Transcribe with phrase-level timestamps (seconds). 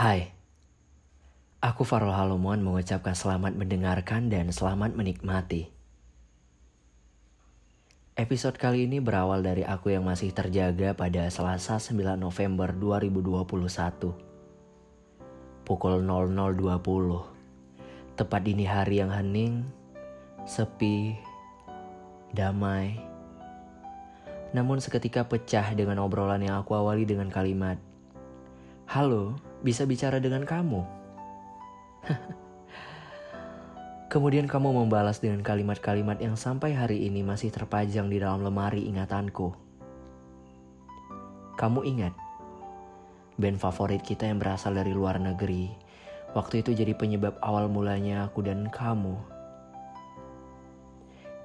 [0.00, 0.32] Hai,
[1.60, 5.68] aku Farul Halomuan mengucapkan selamat mendengarkan dan selamat menikmati.
[8.16, 15.68] Episode kali ini berawal dari aku yang masih terjaga pada Selasa 9 November 2021.
[15.68, 18.16] Pukul 00.20.
[18.16, 19.68] Tepat dini hari yang hening,
[20.48, 21.12] sepi,
[22.32, 22.96] damai.
[24.56, 27.76] Namun seketika pecah dengan obrolan yang aku awali dengan kalimat,
[28.88, 30.82] Halo, bisa bicara dengan kamu.
[34.10, 39.54] Kemudian kamu membalas dengan kalimat-kalimat yang sampai hari ini masih terpajang di dalam lemari ingatanku.
[41.54, 42.10] Kamu ingat,
[43.38, 45.70] band favorit kita yang berasal dari luar negeri,
[46.34, 49.14] waktu itu jadi penyebab awal mulanya aku dan kamu.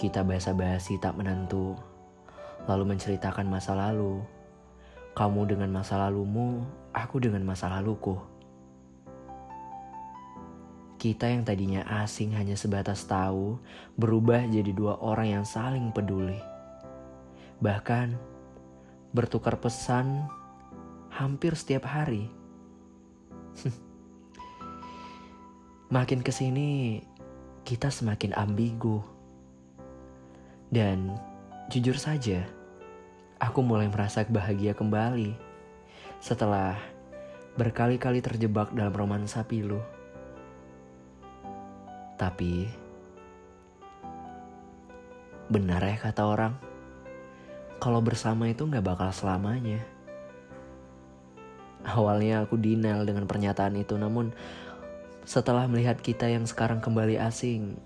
[0.00, 1.76] Kita basa-basi tak menentu,
[2.64, 4.24] lalu menceritakan masa lalu.
[5.14, 8.18] Kamu dengan masa lalumu, aku dengan masa laluku.
[10.98, 13.62] Kita yang tadinya asing hanya sebatas tahu,
[13.94, 16.42] berubah jadi dua orang yang saling peduli.
[17.62, 18.18] Bahkan
[19.14, 20.26] bertukar pesan
[21.14, 22.26] hampir setiap hari.
[25.94, 26.98] Makin ke sini,
[27.62, 28.98] kita semakin ambigu.
[30.74, 31.14] Dan
[31.70, 32.42] jujur saja,
[33.44, 35.36] aku mulai merasa bahagia kembali
[36.16, 36.80] setelah
[37.60, 39.84] berkali-kali terjebak dalam romansa pilu.
[42.16, 42.64] Tapi,
[45.52, 46.56] benar ya kata orang,
[47.76, 49.84] kalau bersama itu nggak bakal selamanya.
[51.84, 54.32] Awalnya aku denial dengan pernyataan itu, namun
[55.28, 57.76] setelah melihat kita yang sekarang kembali asing,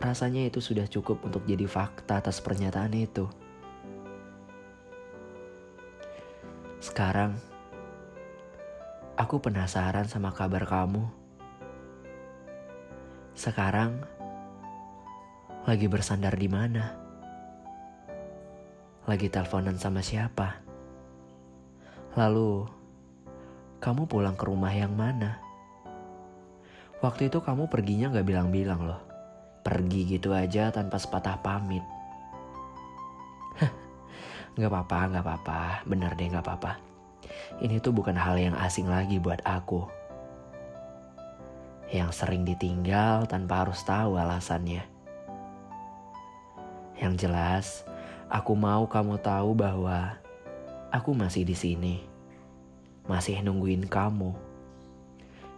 [0.00, 3.28] rasanya itu sudah cukup untuk jadi fakta atas pernyataan itu.
[6.82, 7.38] Sekarang,
[9.12, 11.06] Aku penasaran sama kabar kamu.
[13.38, 14.02] Sekarang
[15.62, 16.96] lagi bersandar di mana?
[19.06, 20.58] Lagi teleponan sama siapa?
[22.18, 22.66] Lalu,
[23.78, 25.38] kamu pulang ke rumah yang mana?
[26.98, 29.02] Waktu itu kamu perginya gak bilang-bilang loh.
[29.62, 31.84] Pergi gitu aja tanpa sepatah pamit.
[34.62, 35.60] Gak apa-apa, gak apa-apa.
[35.90, 36.92] Bener deh gak apa-apa
[37.60, 39.84] ini tuh bukan hal yang asing lagi buat aku.
[41.92, 44.82] Yang sering ditinggal tanpa harus tahu alasannya.
[46.96, 47.66] Yang jelas,
[48.32, 50.16] aku mau kamu tahu bahwa
[50.88, 51.96] aku masih di sini.
[53.04, 54.32] Masih nungguin kamu.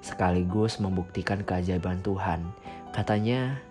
[0.03, 2.51] Sekaligus membuktikan keajaiban Tuhan.
[2.91, 3.63] Katanya,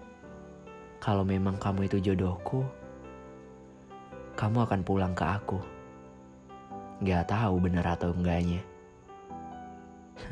[1.04, 2.64] kalau memang kamu itu jodohku,
[4.34, 5.60] kamu akan pulang ke aku.
[7.06, 8.62] Gak tahu benar atau enggaknya.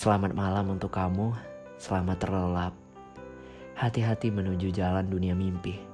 [0.00, 1.34] Selamat malam untuk kamu,
[1.78, 2.74] selamat terlelap.
[3.74, 5.91] Hati-hati menuju jalan dunia mimpi.